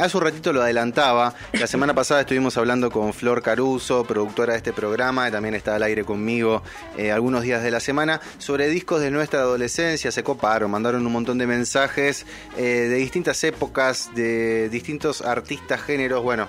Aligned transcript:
hace 0.00 0.16
un 0.16 0.22
ratito 0.22 0.52
lo 0.52 0.62
adelantaba. 0.62 1.34
La 1.52 1.66
semana 1.66 1.94
pasada 1.94 2.20
estuvimos 2.20 2.56
hablando 2.56 2.90
con 2.90 3.12
Flor 3.12 3.42
Caruso, 3.42 4.04
productora 4.04 4.52
de 4.52 4.58
este 4.58 4.72
programa, 4.72 5.28
y 5.28 5.32
también 5.32 5.54
está 5.54 5.76
al 5.76 5.82
aire 5.82 6.04
conmigo 6.04 6.62
eh, 6.96 7.10
algunos 7.10 7.42
días 7.42 7.62
de 7.62 7.70
la 7.70 7.80
semana, 7.80 8.20
sobre 8.38 8.68
discos 8.68 9.00
de 9.00 9.10
nuestra 9.10 9.40
adolescencia. 9.40 10.10
Se 10.10 10.22
coparon, 10.22 10.70
mandaron 10.70 11.06
un 11.06 11.12
montón 11.12 11.38
de 11.38 11.46
mensajes 11.46 12.26
eh, 12.56 12.62
de 12.62 12.96
distintas 12.96 13.42
épocas, 13.44 14.10
de 14.14 14.68
distintos 14.68 15.22
artistas, 15.22 15.82
géneros, 15.82 16.22
bueno, 16.22 16.48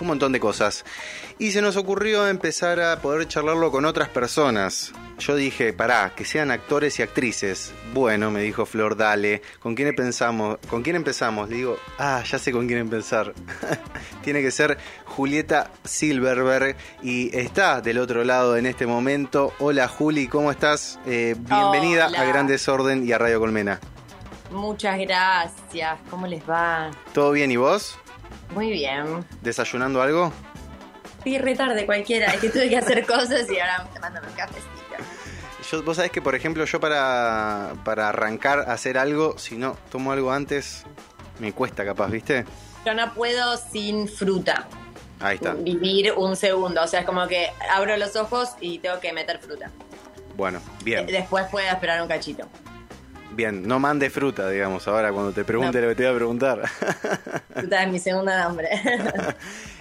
un 0.00 0.06
montón 0.06 0.32
de 0.32 0.40
cosas. 0.40 0.84
Y 1.38 1.52
se 1.52 1.62
nos 1.62 1.76
ocurrió 1.76 2.26
empezar 2.28 2.80
a 2.80 3.00
poder 3.00 3.28
charlarlo 3.28 3.70
con 3.70 3.84
otras 3.84 4.08
personas. 4.08 4.92
Yo 5.18 5.34
dije, 5.34 5.72
pará, 5.72 6.12
que 6.14 6.24
sean 6.24 6.52
actores 6.52 6.98
y 6.98 7.02
actrices. 7.02 7.72
Bueno, 7.92 8.30
me 8.30 8.40
dijo 8.40 8.64
Flor, 8.66 8.96
dale. 8.96 9.42
¿Con 9.58 9.74
quién 9.74 9.88
empezamos? 9.88 10.58
¿Con 10.70 10.82
quién 10.82 10.94
empezamos? 10.94 11.48
Le 11.48 11.56
digo, 11.56 11.76
ah, 11.98 12.22
ya 12.24 12.38
sé 12.38 12.52
con 12.52 12.68
quién 12.68 12.78
empezar. 12.78 13.34
Tiene 14.22 14.42
que 14.42 14.52
ser 14.52 14.78
Julieta 15.06 15.72
Silverberg 15.84 16.76
y 17.02 17.36
está 17.36 17.80
del 17.80 17.98
otro 17.98 18.22
lado 18.22 18.56
en 18.56 18.66
este 18.66 18.86
momento. 18.86 19.52
Hola 19.58 19.88
Juli, 19.88 20.28
¿cómo 20.28 20.52
estás? 20.52 21.00
Eh, 21.04 21.34
bienvenida 21.36 22.06
a 22.06 22.24
Gran 22.24 22.46
Desorden 22.46 23.06
y 23.06 23.10
a 23.10 23.18
Radio 23.18 23.40
Colmena. 23.40 23.80
Muchas 24.52 24.98
gracias, 25.00 25.98
¿cómo 26.08 26.28
les 26.28 26.48
va? 26.48 26.92
¿Todo 27.12 27.32
bien 27.32 27.50
y 27.50 27.56
vos? 27.56 27.98
Muy 28.54 28.70
bien. 28.70 29.24
¿Desayunando 29.42 30.00
algo? 30.00 30.32
Sí, 31.24 31.36
retarde 31.38 31.84
cualquiera, 31.84 32.32
es 32.32 32.40
que 32.40 32.50
tuve 32.50 32.68
que 32.68 32.78
hacer 32.78 33.04
cosas 33.04 33.50
y 33.50 33.58
ahora 33.58 33.88
te 33.92 33.98
mando 33.98 34.20
un 34.20 34.34
cafecito. 34.34 34.77
Yo, 35.70 35.82
vos 35.82 35.96
sabés 35.96 36.10
que, 36.10 36.22
por 36.22 36.34
ejemplo, 36.34 36.64
yo 36.64 36.80
para, 36.80 37.74
para 37.84 38.08
arrancar 38.08 38.60
a 38.60 38.72
hacer 38.72 38.96
algo, 38.96 39.38
si 39.38 39.56
no 39.56 39.76
tomo 39.90 40.12
algo 40.12 40.32
antes, 40.32 40.84
me 41.38 41.52
cuesta 41.52 41.84
capaz, 41.84 42.08
¿viste? 42.08 42.44
Yo 42.86 42.94
no 42.94 43.12
puedo 43.12 43.56
sin 43.56 44.08
fruta. 44.08 44.66
Ahí 45.20 45.36
está. 45.36 45.54
Vivir 45.54 46.12
un 46.16 46.36
segundo, 46.36 46.82
o 46.82 46.86
sea, 46.86 47.00
es 47.00 47.06
como 47.06 47.26
que 47.26 47.48
abro 47.70 47.96
los 47.96 48.16
ojos 48.16 48.50
y 48.60 48.78
tengo 48.78 49.00
que 49.00 49.12
meter 49.12 49.38
fruta. 49.40 49.70
Bueno, 50.36 50.60
bien. 50.84 51.06
Después 51.06 51.46
puedo 51.50 51.68
esperar 51.68 52.00
un 52.00 52.08
cachito. 52.08 52.46
Bien, 53.32 53.66
no 53.66 53.78
mande 53.78 54.08
fruta, 54.10 54.48
digamos, 54.48 54.88
ahora 54.88 55.12
cuando 55.12 55.32
te 55.32 55.44
pregunte 55.44 55.80
lo 55.80 55.88
que 55.88 55.94
te 55.96 56.04
voy 56.04 56.12
a 56.12 56.16
preguntar. 56.16 56.62
Fruta 57.54 57.82
es 57.82 57.92
mi 57.92 57.98
segunda 57.98 58.44
nombre. 58.44 58.68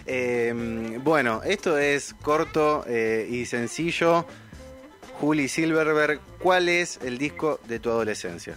Em, 0.09 1.03
bueno, 1.03 1.41
esto 1.43 1.77
es 1.77 2.15
corto 2.21 2.85
eh, 2.88 3.27
y 3.30 3.45
sencillo. 3.45 4.25
Juli 5.19 5.47
Silverberg, 5.47 6.19
¿cuál 6.39 6.69
es 6.69 6.99
el 7.03 7.17
disco 7.17 7.59
de 7.65 7.79
tu 7.79 7.89
adolescencia? 7.89 8.55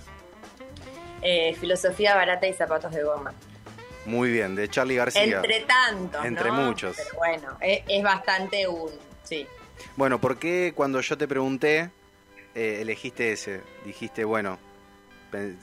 Eh, 1.23 1.55
filosofía 1.59 2.15
barata 2.15 2.47
y 2.47 2.53
zapatos 2.53 2.93
de 2.93 3.03
goma. 3.03 3.33
Muy 4.05 4.31
bien, 4.31 4.55
de 4.55 4.69
Charlie 4.69 4.97
García. 4.97 5.23
Entre 5.37 5.61
tantos. 5.61 6.25
Entre 6.25 6.51
muchos. 6.51 6.97
Pero 6.97 7.19
bueno, 7.19 7.57
es, 7.61 7.83
es, 7.89 8.03
bastante 8.03 8.67
un. 8.67 8.91
Sí. 9.23 9.47
Bueno, 9.97 10.21
¿por 10.21 10.39
qué 10.39 10.73
cuando 10.75 11.01
yo 11.01 11.17
te 11.17 11.29
pregunté 11.29 11.91
eh, 12.55 12.79
elegiste 12.81 13.33
ese? 13.33 13.63
Dijiste, 13.85 14.25
bueno. 14.25 14.59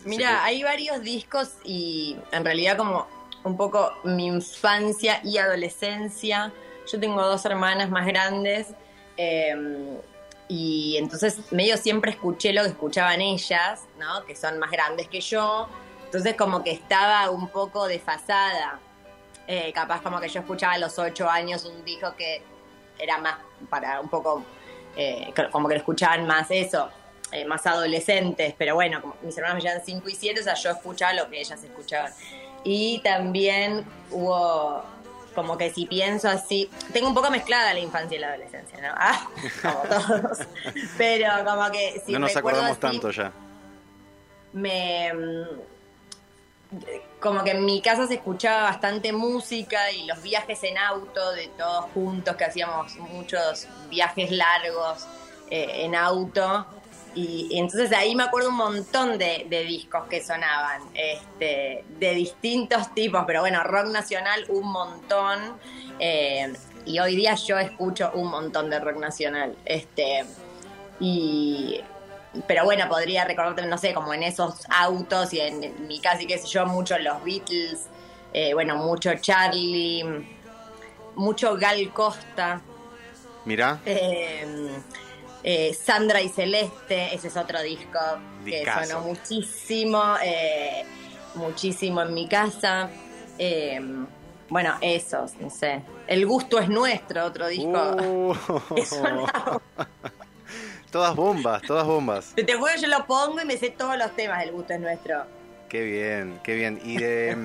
Mira, 0.06 0.46
hay 0.46 0.64
varios 0.64 1.02
discos 1.02 1.56
y 1.66 2.16
en 2.32 2.46
realidad, 2.46 2.78
como 2.78 3.06
un 3.44 3.58
poco 3.58 3.92
mi 4.04 4.28
infancia 4.28 5.20
y 5.24 5.38
adolescencia. 5.38 6.54
Yo 6.92 7.00
tengo 7.00 7.22
dos 7.22 7.44
hermanas 7.46 7.90
más 7.90 8.08
grandes. 8.08 8.68
Eh, 9.18 9.54
y 10.48 10.96
entonces 10.98 11.40
medio 11.52 11.78
siempre 11.78 12.12
escuché 12.12 12.54
lo 12.54 12.64
que 12.64 12.70
escuchaban 12.70 13.22
ellas, 13.22 13.82
¿no? 14.00 14.26
Que 14.26 14.36
son 14.36 14.60
más 14.60 14.72
grandes 14.72 15.08
que 15.08 15.20
yo. 15.20 15.68
Entonces 16.06 16.36
como 16.36 16.64
que 16.64 16.72
estaba 16.72 17.30
un 17.30 17.50
poco 17.50 17.88
desfasada. 17.88 18.80
Eh, 19.46 19.72
capaz 19.74 20.02
como 20.02 20.20
que 20.20 20.30
yo 20.30 20.42
escuchaba 20.42 20.74
a 20.74 20.78
los 20.78 20.98
ocho 21.00 21.30
años 21.30 21.66
un 21.66 21.84
disco 21.84 22.14
que 22.18 22.42
era 23.00 23.18
más 23.18 23.38
para 23.70 24.00
un 24.00 24.10
poco, 24.10 24.44
eh, 24.96 25.34
como 25.52 25.68
que 25.68 25.76
lo 25.76 25.80
escuchaban 25.80 26.26
más 26.28 26.48
eso, 26.50 26.90
eh, 27.32 27.46
más 27.46 27.66
adolescentes. 27.66 28.54
Pero 28.58 28.76
bueno, 28.76 29.02
como 29.02 29.16
mis 29.22 29.38
hermanos 29.38 29.62
me 29.62 29.70
llevan 29.70 29.86
cinco 29.86 30.10
y 30.10 30.16
siete, 30.16 30.40
o 30.40 30.44
sea, 30.44 30.54
yo 30.54 30.72
escuchaba 30.72 31.14
lo 31.14 31.30
que 31.30 31.42
ellas 31.42 31.62
escuchaban. 31.62 32.14
Y 32.64 33.00
también 33.00 33.86
hubo 34.12 34.84
como 35.38 35.56
que 35.56 35.72
si 35.72 35.86
pienso 35.86 36.28
así, 36.28 36.68
tengo 36.92 37.10
un 37.10 37.14
poco 37.14 37.30
mezclada 37.30 37.72
la 37.72 37.80
infancia 37.80 38.18
y 38.18 38.20
la 38.20 38.30
adolescencia, 38.30 38.82
¿no? 38.82 38.88
Ah, 38.98 39.30
como 39.62 39.82
todos. 39.84 40.40
Pero 40.98 41.30
como 41.46 41.70
que 41.70 42.02
si 42.04 42.12
No 42.12 42.18
nos 42.18 42.36
acordamos 42.36 42.80
tanto 42.80 43.12
ya. 43.12 43.32
Me 44.54 45.12
como 47.20 47.44
que 47.44 47.52
en 47.52 47.66
mi 47.66 47.84
casa 47.84 48.08
se 48.08 48.16
escuchaba 48.16 48.64
bastante 48.64 49.14
música 49.14 49.92
y 49.92 50.08
los 50.08 50.24
viajes 50.24 50.64
en 50.64 50.80
auto 50.80 51.32
de 51.34 51.50
todos 51.50 51.86
juntos, 51.94 52.36
que 52.36 52.46
hacíamos 52.46 52.96
muchos 52.96 53.68
viajes 53.92 54.32
largos 54.32 55.06
eh, 55.52 55.86
en 55.86 55.94
auto, 55.94 56.66
y, 57.16 57.50
entonces 57.58 57.92
ahí 57.92 58.16
me 58.16 58.24
acuerdo 58.24 58.50
un 58.50 58.56
montón 58.58 59.18
de, 59.18 59.46
discos 59.68 60.08
que 60.08 60.24
sonaban, 60.24 60.82
este, 60.94 61.84
de 62.00 62.14
distintos 62.14 62.94
tipos, 62.94 63.24
pero 63.26 63.42
bueno, 63.42 63.64
rock 63.64 63.88
nacional 63.88 64.46
un 64.50 64.72
montón. 64.72 65.60
Eh, 66.00 66.54
y 66.86 67.00
hoy 67.00 67.16
día 67.16 67.36
yo 67.36 67.58
escucho 67.58 68.12
un 68.14 68.30
montón 68.30 68.70
de 68.70 68.80
rock 68.80 68.98
nacional. 68.98 69.56
Este, 69.66 70.26
y 71.00 71.82
pero 72.46 72.66
bueno, 72.66 72.88
podría 72.88 73.26
recordarte, 73.26 73.66
no 73.66 73.78
sé, 73.78 73.94
como 73.94 74.14
en 74.14 74.24
esos 74.24 74.66
autos 74.70 75.34
y 75.34 75.40
en, 75.40 75.88
mi 75.88 76.00
casa 76.00 76.22
y 76.22 76.28
qué 76.28 76.38
sé 76.38 76.48
yo, 76.48 76.66
mucho 76.66 76.98
los 77.00 77.24
Beatles, 77.24 77.88
eh, 78.34 78.54
bueno, 78.54 78.76
mucho 78.76 79.12
Charlie, 79.16 80.04
mucho 81.16 81.56
Gal 81.58 81.92
Costa. 81.94 82.62
Mira. 83.46 83.80
Eh, 83.86 84.46
eh, 85.50 85.74
Sandra 85.74 86.22
y 86.22 86.28
Celeste, 86.28 87.16
ese 87.16 87.30
es 87.30 87.38
otro 87.38 87.62
disco 87.62 87.98
que 88.44 88.66
sonó 88.66 89.00
muchísimo, 89.00 90.04
eh, 90.22 90.84
muchísimo 91.36 92.02
en 92.02 92.14
mi 92.14 92.28
casa. 92.28 92.90
Eh, 93.40 93.80
bueno, 94.50 94.76
esos, 94.82 95.36
no 95.38 95.50
sé. 95.50 95.84
El 96.06 96.26
gusto 96.26 96.60
es 96.60 96.68
nuestro, 96.68 97.24
otro 97.24 97.48
disco. 97.48 97.96
Uh. 97.96 98.36
todas 100.92 101.16
bombas, 101.16 101.62
todas 101.62 101.88
bombas. 101.88 102.34
Te 102.36 102.54
juro, 102.54 102.74
yo 102.78 102.90
lo 102.90 103.06
pongo 103.06 103.40
y 103.40 103.46
me 103.46 103.56
sé 103.56 103.70
todos 103.70 103.98
los 103.98 104.14
temas 104.18 104.42
del 104.42 104.52
gusto 104.52 104.74
es 104.74 104.82
nuestro. 104.82 105.24
Qué 105.70 105.82
bien, 105.82 106.42
qué 106.44 106.56
bien. 106.56 106.82
Y, 106.84 106.98
de, 106.98 107.38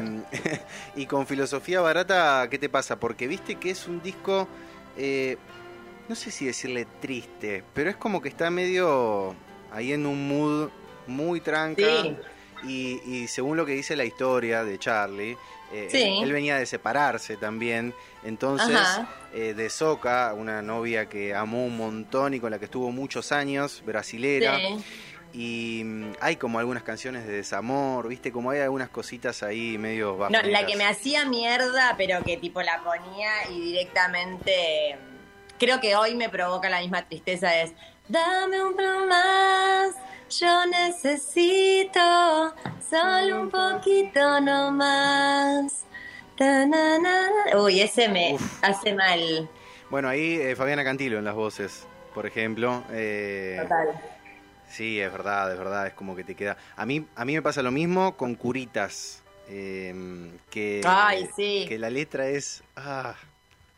y 0.97 1.07
con 1.07 1.29
filosofía 1.29 1.81
barata, 1.81 2.49
¿qué 2.51 2.59
te 2.59 2.69
pasa? 2.69 2.99
Porque 2.99 3.29
viste 3.29 3.55
que 3.55 3.71
es 3.71 3.87
un 3.87 4.03
disco 4.03 4.49
no 6.13 6.17
sé 6.17 6.31
si 6.31 6.45
decirle 6.45 6.87
triste, 7.01 7.65
pero 7.73 7.89
es 7.89 7.97
como 7.97 8.21
que 8.21 8.29
está 8.29 8.51
medio 8.51 9.35
ahí 9.73 9.95
en 9.95 10.05
un 10.05 10.29
mood 10.29 10.69
muy 11.07 11.41
tranca. 11.41 11.87
Y, 12.69 13.27
según 13.29 13.57
lo 13.57 13.65
que 13.65 13.73
dice 13.73 13.97
la 13.97 14.05
historia 14.05 14.63
de 14.63 14.79
Charlie, 14.79 15.39
eh, 15.73 16.19
él, 16.23 16.31
venía 16.31 16.59
de 16.59 16.67
separarse 16.67 17.39
también. 17.39 17.95
Entonces, 18.25 18.79
eh, 19.33 19.55
de 19.55 19.71
Soca, 19.71 20.35
una 20.35 20.61
novia 20.61 21.09
que 21.09 21.35
amó 21.35 21.65
un 21.65 21.79
montón 21.79 22.35
y 22.35 22.41
con 22.41 22.51
la 22.51 22.59
que 22.59 22.67
estuvo 22.67 22.93
muchos 22.93 23.33
años, 23.33 23.83
brasilera. 23.87 24.59
Y 25.33 25.81
mm, 25.83 26.13
hay 26.21 26.37
como 26.37 26.59
algunas 26.59 26.83
canciones 26.83 27.27
de 27.27 27.33
desamor, 27.33 28.07
¿viste? 28.07 28.31
Como 28.31 28.51
hay 28.51 28.61
algunas 28.61 28.91
cositas 28.91 29.43
ahí 29.43 29.79
medio 29.79 30.29
No, 30.29 30.43
la 30.43 30.67
que 30.67 30.77
me 30.77 30.85
hacía 30.85 31.25
mierda, 31.25 31.95
pero 31.97 32.23
que 32.23 32.37
tipo 32.37 32.61
la 32.61 32.85
ponía 32.85 33.49
y 33.51 33.63
directamente 33.63 34.99
creo 35.63 35.81
que 35.81 35.95
hoy 35.95 36.17
me 36.17 36.29
provoca 36.29 36.69
la 36.69 36.81
misma 36.81 37.07
tristeza, 37.07 37.61
es, 37.61 37.73
dame 38.09 38.65
un 38.65 38.73
poco 38.73 39.07
más, 39.09 39.95
yo 40.29 40.67
necesito 40.67 42.01
solo 42.91 43.43
un 43.43 43.49
poquito 43.49 44.41
nomás. 44.41 45.85
Uy, 47.57 47.81
ese 47.81 48.09
me 48.09 48.37
hace 48.61 48.93
mal. 48.93 49.49
Bueno, 49.89 50.09
ahí 50.09 50.35
eh, 50.35 50.57
Fabiana 50.57 50.83
Cantilo 50.83 51.19
en 51.19 51.25
las 51.25 51.37
voces, 51.37 51.87
por 52.13 52.27
ejemplo. 52.27 52.83
Eh, 52.91 53.61
Total. 53.63 53.89
Sí, 54.69 54.99
es 54.99 55.13
verdad, 55.13 55.53
es 55.53 55.59
verdad, 55.59 55.87
es 55.87 55.93
como 55.93 56.17
que 56.17 56.25
te 56.25 56.35
queda. 56.35 56.57
A 56.75 56.85
mí, 56.85 57.07
a 57.15 57.25
mí 57.25 57.35
me 57.35 57.43
pasa 57.43 57.63
lo 57.63 57.71
mismo 57.71 58.17
con 58.17 58.35
Curitas, 58.35 59.23
em, 59.49 60.33
que, 60.51 60.81
Ay, 60.85 61.29
sí. 61.37 61.67
que 61.69 61.79
la 61.79 61.89
letra 61.89 62.27
es, 62.27 62.65
ah, 62.75 63.15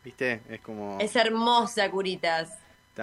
¿Viste? 0.05 0.41
Es 0.49 0.61
como... 0.61 0.99
Es 1.01 1.15
hermosa, 1.15 1.89
Curitas. 1.89 2.59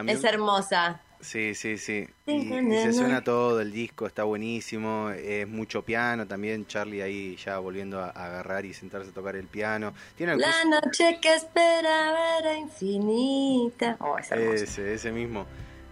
Es 0.07 0.25
hermosa. 0.25 1.01
Sí, 1.21 1.55
sí, 1.55 1.77
sí. 1.77 2.09
Y, 2.27 2.49
se 2.49 2.93
suena 2.93 3.23
todo, 3.23 3.61
el 3.61 3.73
disco 3.73 4.07
está 4.07 4.25
buenísimo, 4.25 5.11
es 5.11 5.47
mucho 5.47 5.83
piano 5.83 6.27
también, 6.27 6.67
Charlie 6.67 7.03
ahí 7.03 7.37
ya 7.37 7.59
volviendo 7.59 8.01
a, 8.01 8.11
agarrar 8.11 8.65
y 8.65 8.73
sentarse 8.73 9.11
a 9.11 9.13
tocar 9.13 9.37
el 9.37 9.47
piano. 9.47 9.95
¿Tiene 10.17 10.37
La 10.37 10.65
noche 10.65 11.19
que 11.21 11.35
espera 11.35 12.39
era 12.39 12.57
infinita. 12.57 13.97
Oh, 14.01 14.17
ese, 14.19 14.95
ese 14.95 15.13
mismo. 15.13 15.47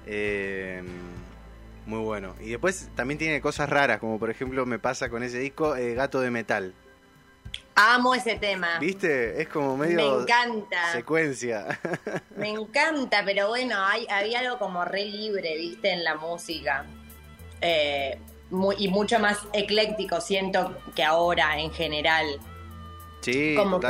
Eh, 0.07 0.83
muy 1.87 2.01
bueno. 2.01 2.35
Y 2.41 2.51
después 2.51 2.89
también 2.95 3.19
tiene 3.19 3.41
cosas 3.41 3.69
raras, 3.69 3.99
como 3.99 4.19
por 4.19 4.31
ejemplo 4.31 4.65
me 4.67 4.79
pasa 4.79 5.11
con 5.11 5.23
ese 5.23 5.39
disco, 5.39 5.77
eh, 5.77 5.95
Gato 5.95 6.21
de 6.21 6.31
Metal. 6.31 6.75
Amo 7.75 8.15
ese 8.15 8.37
tema. 8.37 8.79
¿Viste? 8.79 9.41
Es 9.41 9.49
como 9.49 9.77
medio. 9.77 9.97
Me 9.97 10.23
encanta. 10.23 10.93
Secuencia. 10.93 11.81
Me 12.37 12.51
encanta, 12.51 13.23
pero 13.25 13.49
bueno, 13.49 13.77
hay, 13.79 14.07
había 14.11 14.41
algo 14.41 14.59
como 14.59 14.85
re 14.85 15.07
libre, 15.07 15.57
¿viste? 15.57 15.93
En 15.93 16.05
la 16.05 16.17
música. 16.17 16.85
Eh, 17.61 18.19
y 18.79 18.89
mucho 18.89 19.19
más 19.19 19.39
ecléctico, 19.53 20.21
siento 20.21 20.77
que 20.95 21.05
ahora 21.05 21.59
en 21.59 21.73
general. 21.73 22.27
Sí, 23.21 23.55
como 23.57 23.81
que 23.81 23.89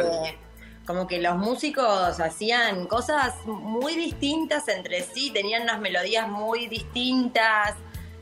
como 0.90 1.06
que 1.06 1.20
los 1.20 1.36
músicos 1.36 2.18
hacían 2.18 2.88
cosas 2.88 3.34
muy 3.46 3.94
distintas 3.94 4.66
entre 4.66 5.04
sí, 5.04 5.30
tenían 5.30 5.62
unas 5.62 5.80
melodías 5.80 6.26
muy 6.28 6.66
distintas. 6.66 7.76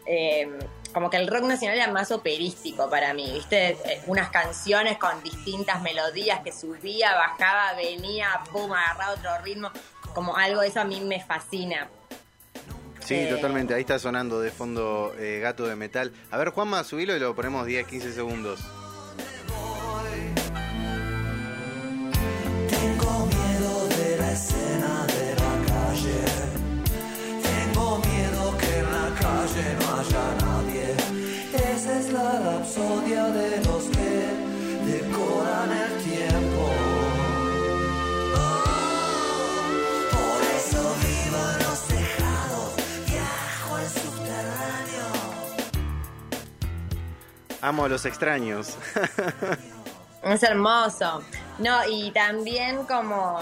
Eh, 0.05 0.59
como 0.93 1.11
que 1.11 1.17
el 1.17 1.29
rock 1.29 1.45
nacional 1.45 1.77
era 1.77 1.93
más 1.93 2.11
operístico 2.11 2.89
para 2.89 3.13
mí, 3.15 3.31
¿viste? 3.33 3.71
Eh, 3.71 4.03
unas 4.07 4.31
canciones 4.31 4.99
con 4.99 5.23
distintas 5.23 5.83
melodías 5.83 6.41
que 6.43 6.53
subía, 6.53 7.15
bajaba, 7.15 7.75
venía, 7.75 8.41
pum, 8.51 8.73
agarraba 8.73 9.13
otro 9.13 9.31
ritmo. 9.45 9.71
Como 10.15 10.37
algo 10.37 10.63
de 10.63 10.69
eso 10.69 10.81
a 10.81 10.85
mí 10.85 11.01
me 11.01 11.23
fascina. 11.23 11.89
Sí, 13.01 13.15
eh, 13.15 13.27
totalmente. 13.29 13.75
Ahí 13.75 13.81
está 13.81 13.99
sonando 13.99 14.41
de 14.41 14.51
fondo 14.51 15.15
eh, 15.19 15.41
Gato 15.41 15.67
de 15.67 15.77
Metal. 15.77 16.13
A 16.31 16.37
ver, 16.37 16.51
Juanma, 16.51 16.85
subilo 16.85 17.17
y 17.17 17.19
lo 17.19 17.35
ponemos 17.35 17.67
10, 17.67 17.87
15 17.87 18.13
segundos. 18.13 18.61
Tengo 22.69 23.27
miedo 23.27 23.89
de 23.89 24.19
la 24.19 24.33
escena 24.33 25.07
de 25.07 25.35
la 25.35 25.67
calle. 25.67 26.25
Tengo 27.43 27.99
miedo 27.99 28.59
que 28.59 28.79
en 28.79 28.93
la 28.93 29.15
calle 29.21 29.77
no 29.81 30.01
haya 30.01 30.35
nadie. 30.41 30.48
Rapsodia 32.79 33.25
de 33.25 33.65
los 33.65 33.85
que 33.87 34.31
decoran 34.87 35.73
el 35.73 36.03
tiempo. 36.05 36.73
por 40.13 40.43
eso 40.57 40.95
vivo 41.03 41.39
en 41.51 41.59
los 41.65 41.81
tejados, 41.89 42.77
viajo 43.07 43.79
en 43.79 43.91
subterráneo. 43.91 45.07
Amo 47.63 47.85
a 47.85 47.89
los 47.89 48.07
extraños. 48.07 48.77
Es 50.23 50.43
hermoso. 50.43 51.23
No, 51.59 51.89
y 51.89 52.11
también 52.13 52.85
como. 52.85 53.39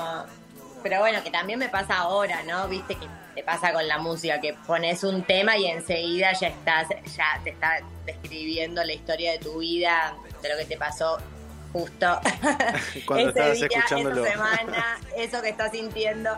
Pero 0.88 1.00
bueno, 1.00 1.20
que 1.24 1.32
también 1.32 1.58
me 1.58 1.68
pasa 1.68 1.96
ahora, 1.96 2.44
¿no? 2.44 2.68
Viste 2.68 2.94
que 2.94 3.08
te 3.34 3.42
pasa 3.42 3.72
con 3.72 3.88
la 3.88 3.98
música, 3.98 4.40
que 4.40 4.54
pones 4.68 5.02
un 5.02 5.24
tema 5.24 5.56
y 5.56 5.66
enseguida 5.66 6.32
ya 6.32 6.46
estás, 6.46 6.86
ya 7.16 7.40
te 7.42 7.50
está 7.50 7.80
describiendo 8.04 8.84
la 8.84 8.92
historia 8.92 9.32
de 9.32 9.38
tu 9.38 9.58
vida, 9.58 10.14
de 10.42 10.48
lo 10.48 10.56
que 10.56 10.64
te 10.64 10.76
pasó 10.76 11.18
justo 11.72 12.20
cuando 13.04 13.30
ese 13.30 13.38
estabas 13.40 13.58
día, 13.58 13.66
escuchándolo. 13.66 14.24
esa 14.24 14.32
semana, 14.32 14.98
eso 15.16 15.42
que 15.42 15.48
estás 15.48 15.72
sintiendo, 15.72 16.30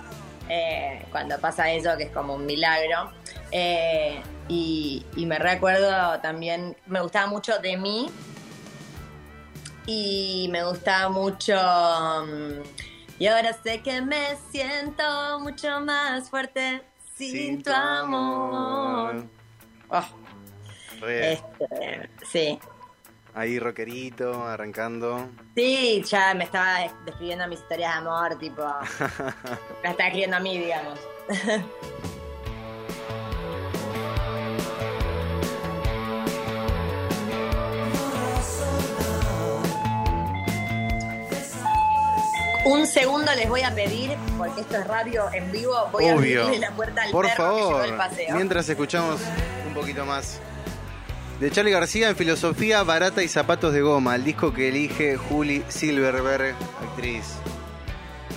eh, 0.48 1.04
cuando 1.12 1.38
pasa 1.38 1.70
eso, 1.70 1.94
que 1.98 2.04
es 2.04 2.10
como 2.10 2.32
un 2.34 2.46
milagro. 2.46 3.12
Eh, 3.52 4.22
y, 4.48 5.04
y 5.14 5.26
me 5.26 5.38
recuerdo 5.38 6.20
también, 6.20 6.74
me 6.86 7.02
gustaba 7.02 7.26
mucho 7.26 7.58
de 7.58 7.76
mí, 7.76 8.10
y 9.84 10.48
me 10.50 10.64
gustaba 10.64 11.10
mucho. 11.10 11.52
um, 11.54 12.62
y 13.18 13.26
ahora 13.26 13.52
sé 13.62 13.82
que 13.82 14.00
me 14.02 14.36
siento 14.50 15.40
mucho 15.40 15.80
más 15.80 16.30
fuerte 16.30 16.82
sin, 17.16 17.62
tu 17.62 17.72
amor. 17.72 19.24
Oh, 19.88 20.04
Re. 21.00 21.32
este, 21.34 22.10
sí. 22.30 22.58
Ahí 23.34 23.58
rockerito, 23.58 24.44
arrancando. 24.44 25.28
Sí, 25.54 26.02
ya 26.08 26.34
me 26.34 26.44
estaba 26.44 26.80
des- 26.80 26.92
describiendo 27.04 27.46
mis 27.46 27.60
historias 27.60 27.92
de 27.92 27.98
amor, 27.98 28.38
tipo. 28.38 28.62
la 29.82 29.90
estaba 29.90 30.08
escribiendo 30.08 30.36
a 30.36 30.40
mí, 30.40 30.58
digamos. 30.58 30.98
Un 42.70 42.86
segundo 42.86 43.32
les 43.34 43.48
voy 43.48 43.62
a 43.62 43.74
pedir, 43.74 44.14
porque 44.36 44.60
esto 44.60 44.76
es 44.76 44.86
radio 44.86 45.24
en 45.32 45.50
vivo, 45.50 45.74
voy 45.90 46.06
a 46.06 46.14
Obvio. 46.14 46.42
abrirle 46.44 46.58
la 46.66 46.70
puerta 46.76 47.02
al 47.02 47.10
Por 47.10 47.26
perro 47.26 47.36
que 47.36 47.54
llegó 47.54 47.70
favor, 47.78 47.96
paseo. 47.96 48.34
mientras 48.36 48.68
escuchamos 48.68 49.20
un 49.66 49.72
poquito 49.74 50.04
más. 50.04 50.38
De 51.40 51.50
Charlie 51.50 51.70
García 51.72 52.10
en 52.10 52.16
Filosofía 52.16 52.82
Barata 52.82 53.22
y 53.22 53.28
Zapatos 53.28 53.72
de 53.72 53.80
Goma, 53.80 54.16
el 54.16 54.24
disco 54.24 54.52
que 54.52 54.68
elige 54.68 55.16
Juli 55.16 55.64
Silverberg, 55.68 56.54
actriz 56.82 57.24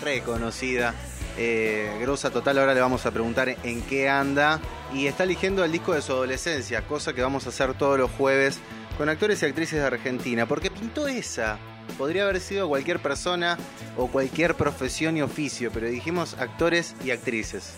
reconocida. 0.02 0.94
Eh, 1.38 1.98
grosa 2.02 2.30
total, 2.30 2.60
ahora 2.60 2.74
le 2.74 2.82
vamos 2.82 3.06
a 3.06 3.12
preguntar 3.12 3.50
en 3.50 3.82
qué 3.82 4.08
anda. 4.10 4.60
Y 4.94 5.08
está 5.08 5.24
eligiendo 5.24 5.64
el 5.66 5.72
disco 5.72 5.94
de 5.94 6.02
su 6.02 6.12
adolescencia, 6.12 6.82
cosa 6.84 7.14
que 7.14 7.22
vamos 7.22 7.46
a 7.48 7.50
hacer 7.50 7.74
todos 7.74 7.98
los 7.98 8.12
jueves 8.12 8.60
con 8.98 9.10
actores 9.10 9.42
y 9.42 9.46
actrices 9.46 9.80
de 9.80 9.86
Argentina. 9.86 10.46
Porque 10.46 10.70
pintó 10.70 11.08
esa. 11.08 11.58
Podría 11.98 12.24
haber 12.24 12.40
sido 12.40 12.68
cualquier 12.68 13.00
persona 13.00 13.58
o 13.98 14.08
cualquier 14.08 14.56
profesión 14.56 15.18
y 15.18 15.22
oficio, 15.22 15.72
pero 15.74 15.88
dijimos 15.88 16.36
actores 16.40 16.96
y 17.04 17.12
actrices. 17.12 17.76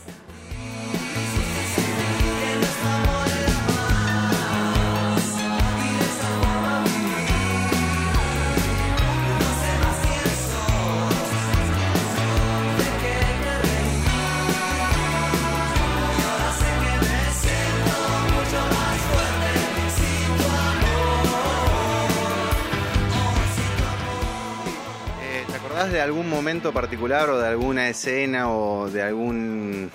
Algún 26.04 26.30
momento 26.30 26.72
particular 26.72 27.30
o 27.30 27.38
de 27.40 27.48
alguna 27.48 27.90
escena 27.90 28.50
o 28.52 28.90
de 28.90 29.02
algún 29.02 29.92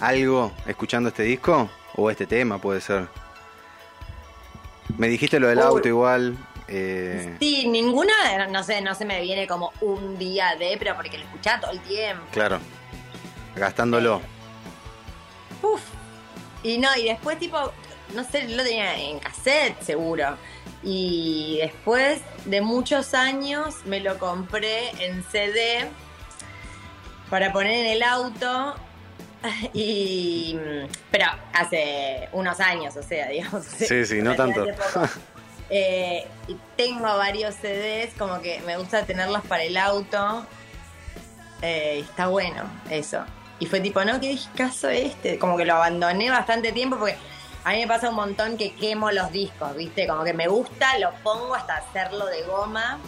algo 0.00 0.52
escuchando 0.66 1.08
este 1.08 1.22
disco? 1.22 1.68
O 1.94 2.10
este 2.10 2.26
tema 2.26 2.58
puede 2.58 2.80
ser. 2.80 3.08
Me 4.98 5.08
dijiste 5.08 5.38
lo 5.40 5.48
del 5.48 5.58
Uy. 5.58 5.64
auto 5.64 5.88
igual. 5.88 6.36
eh, 6.68 7.36
Sí, 7.40 7.68
ninguna, 7.68 8.12
no 8.50 8.62
sé, 8.62 8.80
no 8.80 8.94
se 8.94 9.04
me 9.04 9.20
viene 9.20 9.46
como 9.46 9.72
un 9.80 10.18
día 10.18 10.54
de, 10.58 10.76
pero 10.78 10.94
porque 10.96 11.18
lo 11.18 11.24
escuchaba 11.24 11.60
todo 11.60 11.70
el 11.72 11.80
tiempo. 11.80 12.24
claro. 12.32 12.58
Gastándolo. 13.54 14.20
Uf. 15.62 15.82
Y 16.62 16.78
no, 16.78 16.88
y 16.96 17.04
después 17.04 17.38
tipo, 17.38 17.72
no 18.14 18.24
sé, 18.24 18.48
lo 18.48 18.62
tenía 18.62 18.98
en 18.98 19.18
cassette 19.18 19.80
seguro. 19.82 20.36
Y 20.82 21.58
después 21.60 22.20
de 22.44 22.60
muchos 22.60 23.14
años 23.14 23.76
me 23.84 24.00
lo 24.00 24.18
compré 24.18 24.90
en 25.04 25.22
CD 25.24 25.88
para 27.30 27.52
poner 27.52 27.72
en 27.72 27.86
el 27.86 28.02
auto. 28.02 28.74
Y. 29.72 30.56
Pero 31.10 31.26
hace 31.52 32.28
unos 32.30 32.60
años, 32.60 32.96
o 32.96 33.02
sea, 33.02 33.28
digamos. 33.28 33.64
Sí, 33.64 34.06
sí, 34.06 34.22
no 34.22 34.34
tanto. 34.36 34.66
Eh, 35.74 36.26
y 36.48 36.56
tengo 36.76 37.04
varios 37.04 37.54
CDs, 37.54 38.12
como 38.18 38.42
que 38.42 38.60
me 38.66 38.76
gusta 38.76 39.06
tenerlos 39.06 39.40
para 39.46 39.62
el 39.62 39.78
auto. 39.78 40.46
Eh, 41.62 42.00
está 42.00 42.26
bueno 42.26 42.64
eso. 42.90 43.24
Y 43.58 43.64
fue 43.64 43.80
tipo, 43.80 44.04
no, 44.04 44.20
¿qué 44.20 44.28
discazo 44.28 44.90
este? 44.90 45.38
Como 45.38 45.56
que 45.56 45.64
lo 45.64 45.74
abandoné 45.76 46.28
bastante 46.28 46.72
tiempo 46.72 46.98
porque 46.98 47.16
a 47.64 47.70
mí 47.72 47.80
me 47.80 47.86
pasa 47.86 48.08
un 48.08 48.16
montón 48.16 48.56
que 48.56 48.74
quemo 48.74 49.10
los 49.10 49.30
discos, 49.32 49.74
¿viste? 49.76 50.06
Como 50.06 50.24
que 50.24 50.32
me 50.34 50.48
gusta, 50.48 50.98
lo 50.98 51.10
pongo 51.22 51.54
hasta 51.54 51.76
hacerlo 51.76 52.26
de 52.26 52.42
goma. 52.42 52.98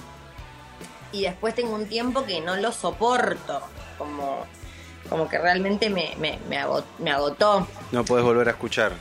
Y 1.12 1.22
después 1.22 1.54
tengo 1.54 1.74
un 1.74 1.86
tiempo 1.88 2.24
que 2.24 2.40
no 2.40 2.56
lo 2.56 2.72
soporto. 2.72 3.60
Como, 3.98 4.44
como 5.08 5.28
que 5.28 5.38
realmente 5.38 5.88
me, 5.90 6.14
me, 6.18 6.38
me 6.48 6.58
ago- 6.58 6.84
me 6.98 7.10
agotó. 7.12 7.66
No 7.92 8.04
podés 8.04 8.24
volver 8.24 8.48
a 8.48 8.50
escuchar 8.52 8.92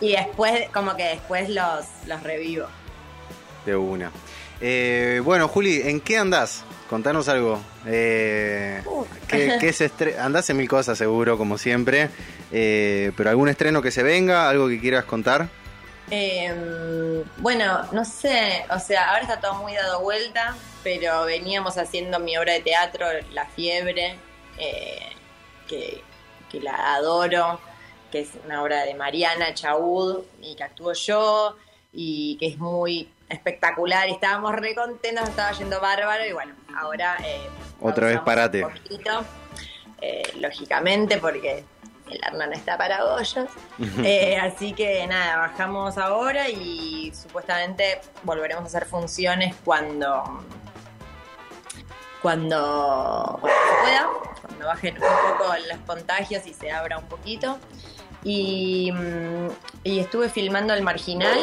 Y 0.00 0.12
después, 0.12 0.68
como 0.70 0.94
que 0.96 1.04
después 1.04 1.48
los, 1.48 1.86
los 2.06 2.22
revivo. 2.22 2.66
de 3.64 3.76
una. 3.76 4.10
Eh, 4.64 5.20
bueno, 5.24 5.48
Juli, 5.48 5.82
¿en 5.82 6.00
qué 6.00 6.16
andás? 6.18 6.64
Contanos 6.88 7.28
algo. 7.28 7.60
Eh. 7.84 8.80
¿qué, 9.26 9.58
qué 9.58 10.16
andás 10.20 10.48
en 10.50 10.56
mil 10.56 10.68
cosas 10.68 10.96
seguro, 10.96 11.36
como 11.36 11.58
siempre. 11.58 12.10
Eh, 12.52 13.10
pero 13.16 13.30
algún 13.30 13.48
estreno 13.48 13.82
que 13.82 13.90
se 13.90 14.04
venga, 14.04 14.48
algo 14.48 14.68
que 14.68 14.80
quieras 14.80 15.04
contar. 15.04 15.48
Eh, 16.12 17.24
bueno, 17.38 17.88
no 17.90 18.04
sé, 18.04 18.64
o 18.70 18.78
sea, 18.78 19.10
ahora 19.10 19.22
está 19.22 19.40
todo 19.40 19.54
muy 19.54 19.72
dado 19.74 20.00
vuelta, 20.00 20.54
pero 20.84 21.24
veníamos 21.24 21.76
haciendo 21.76 22.20
mi 22.20 22.36
obra 22.36 22.52
de 22.52 22.60
teatro, 22.60 23.06
La 23.32 23.46
Fiebre, 23.46 24.16
que, 25.66 26.02
que 26.50 26.60
la 26.60 26.94
adoro, 26.94 27.58
que 28.12 28.20
es 28.20 28.28
una 28.44 28.62
obra 28.62 28.84
de 28.84 28.94
Mariana 28.94 29.54
Chaud 29.54 30.22
y 30.40 30.54
que 30.54 30.62
actúo 30.62 30.92
yo 30.92 31.56
y 31.92 32.36
que 32.38 32.46
es 32.48 32.58
muy 32.58 33.08
espectacular 33.32 34.08
y 34.08 34.12
estábamos 34.12 34.54
re 34.54 34.74
contentos, 34.74 35.28
estaba 35.28 35.52
yendo 35.52 35.80
bárbaro 35.80 36.24
y 36.24 36.32
bueno, 36.32 36.54
ahora... 36.76 37.16
Eh, 37.24 37.48
Otra 37.80 38.08
vez 38.08 38.20
parate. 38.20 38.66
Eh, 40.00 40.32
lógicamente 40.40 41.18
porque 41.18 41.64
el 42.10 42.20
Hernán 42.24 42.52
está 42.52 42.76
para 42.76 43.04
bollos. 43.04 43.48
Eh, 44.04 44.36
así 44.36 44.72
que 44.72 45.06
nada, 45.06 45.38
bajamos 45.38 45.98
ahora 45.98 46.48
y 46.48 47.12
supuestamente 47.14 48.00
volveremos 48.22 48.64
a 48.64 48.66
hacer 48.66 48.84
funciones 48.86 49.54
cuando 49.64 50.44
cuando, 52.22 53.40
se 53.42 53.82
pueda, 53.82 54.08
cuando 54.40 54.66
bajen 54.66 54.94
un 54.94 55.00
poco 55.00 55.54
los 55.68 55.78
contagios 55.84 56.46
y 56.46 56.54
se 56.54 56.70
abra 56.70 56.98
un 56.98 57.06
poquito. 57.06 57.58
Y, 58.22 58.92
mm, 58.92 59.48
estuve 59.82 60.28
filmando 60.28 60.72
El 60.72 60.82
Marginal, 60.82 61.38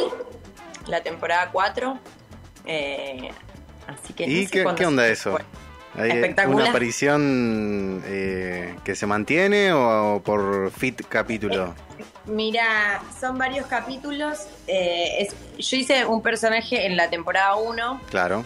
la 0.88 1.02
temporada 1.02 1.50
4. 1.52 2.00
Eh, 2.66 3.30
así 3.88 4.14
que 4.14 4.26
¿Y 4.26 4.48
qué, 4.48 4.66
onda 4.66 5.08
eso? 5.08 5.38
¿Una 6.48 6.70
aparición 6.70 8.04
eh, 8.06 8.76
que 8.84 8.96
se 8.96 9.06
mantiene 9.06 9.74
o 9.74 10.22
por 10.24 10.72
fit 10.72 11.02
capítulo? 11.08 11.74
Eh, 11.98 12.04
mira, 12.28 13.02
son 13.20 13.38
varios 13.38 13.66
capítulos. 13.68 14.48
yo 14.68 15.78
hice 15.78 16.06
un 16.06 16.22
personaje 16.22 16.86
en 16.86 16.96
la 16.96 17.10
temporada 17.10 17.56
1. 17.56 18.02
Claro 18.10 18.46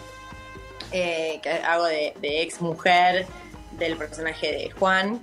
eh, 0.94 1.40
que 1.42 1.50
hago 1.50 1.86
de, 1.86 2.14
ex 2.22 2.60
mujer 2.60 3.26
del 3.72 3.96
personaje 3.96 4.46
de 4.46 4.70
Juan 4.70 5.20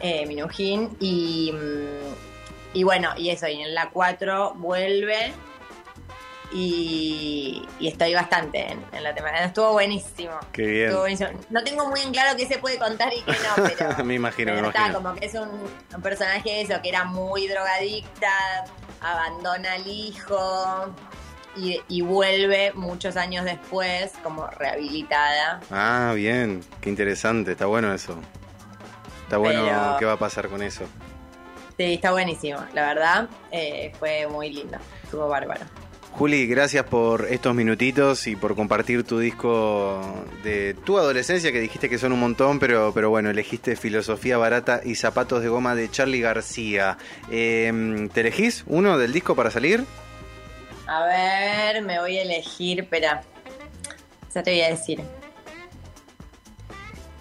eh, 0.00 0.24
Minujín. 0.26 0.96
Y, 0.98 1.52
mm, 1.52 2.78
y 2.78 2.84
bueno, 2.84 3.10
y 3.18 3.28
eso, 3.28 3.46
y 3.46 3.60
en 3.60 3.74
la 3.74 3.90
4 3.90 4.54
vuelve. 4.54 5.32
Y, 6.52 7.62
estoy 7.80 8.14
bastante 8.14 8.72
en, 8.72 9.02
la 9.02 9.14
temporada. 9.14 9.46
Estuvo 9.46 9.72
buenísimo. 9.72 10.32
Qué 10.52 10.62
bien. 10.66 10.92
No 11.50 11.62
tengo 11.62 11.88
muy 11.88 12.00
en 12.00 12.12
claro 12.12 12.36
qué 12.36 12.46
se 12.46 12.58
puede 12.58 12.78
contar 12.78 13.12
y 13.12 13.22
qué 13.22 13.32
no, 13.32 13.64
pero. 13.78 14.04
me 14.04 14.14
imagino, 14.14 14.52
me 14.52 14.58
imagino. 14.58 14.94
como 14.94 15.14
que 15.14 15.26
es 15.26 15.34
un, 15.34 15.48
un 15.94 16.02
personaje 16.02 16.62
eso, 16.62 16.80
que 16.82 16.88
era 16.88 17.04
muy 17.04 17.46
drogadicta, 17.46 18.64
abandona 19.00 19.74
al 19.74 19.86
hijo 19.86 20.94
y, 21.56 22.02
vuelve 22.02 22.72
muchos 22.74 23.16
años 23.16 23.44
después 23.44 24.12
como 24.22 24.46
rehabilitada. 24.46 25.60
Ah, 25.70 26.12
bien, 26.14 26.62
qué 26.80 26.90
interesante, 26.90 27.52
está 27.52 27.66
bueno 27.66 27.92
eso. 27.92 28.18
Está 29.24 29.38
bueno 29.38 29.96
qué 29.98 30.04
va 30.04 30.12
a 30.12 30.18
pasar 30.18 30.48
con 30.48 30.62
eso. 30.62 30.84
Sí, 31.76 31.94
está 31.94 32.12
buenísimo, 32.12 32.60
la 32.74 32.86
verdad, 32.88 33.28
eh, 33.50 33.92
fue 33.98 34.26
muy 34.26 34.50
lindo, 34.50 34.76
estuvo 35.02 35.28
bárbaro. 35.28 35.64
Juli, 36.12 36.46
gracias 36.46 36.84
por 36.84 37.26
estos 37.30 37.54
minutitos 37.54 38.26
y 38.26 38.36
por 38.36 38.54
compartir 38.54 39.04
tu 39.04 39.18
disco 39.18 40.24
de 40.42 40.74
tu 40.84 40.98
adolescencia, 40.98 41.50
que 41.50 41.60
dijiste 41.60 41.88
que 41.88 41.98
son 41.98 42.12
un 42.12 42.20
montón, 42.20 42.58
pero, 42.58 42.92
pero 42.92 43.08
bueno, 43.08 43.30
elegiste 43.30 43.74
Filosofía 43.74 44.36
Barata 44.36 44.82
y 44.84 44.96
Zapatos 44.96 45.42
de 45.42 45.48
Goma 45.48 45.74
de 45.74 45.90
Charlie 45.90 46.20
García. 46.20 46.98
Eh, 47.30 48.08
¿Te 48.12 48.20
elegís 48.20 48.64
uno 48.66 48.98
del 48.98 49.12
disco 49.12 49.34
para 49.34 49.50
salir? 49.50 49.84
A 50.86 51.04
ver, 51.04 51.82
me 51.82 52.00
voy 52.00 52.18
a 52.18 52.22
elegir, 52.22 52.80
espera. 52.80 53.22
Ya 54.34 54.42
te 54.42 54.50
voy 54.50 54.60
a 54.60 54.68
decir. 54.68 55.00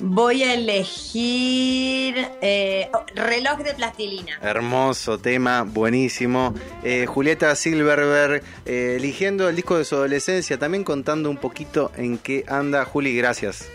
Voy 0.02 0.44
a 0.44 0.54
elegir 0.54 2.16
eh, 2.42 2.90
oh, 2.94 3.04
reloj 3.16 3.60
de 3.60 3.74
plastilina. 3.74 4.40
Hermoso 4.42 5.18
tema, 5.18 5.64
buenísimo. 5.64 6.54
Eh, 6.84 7.06
Julieta 7.06 7.54
Silverberg, 7.54 8.42
eh, 8.66 8.96
eligiendo 8.98 9.50
el 9.50 9.58
disco 9.58 9.78
de 9.78 9.84
su 9.84 9.96
adolescencia, 9.96 10.58
también 10.58 10.86
contando 10.86 11.30
un 11.30 11.36
poquito 11.36 11.92
en 11.98 12.18
qué 12.18 12.46
anda. 12.48 12.86
Juli, 12.86 13.14
gracias. 13.18 13.68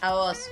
A 0.00 0.12
vos. 0.12 0.50